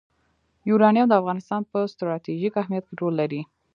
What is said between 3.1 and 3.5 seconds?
لري.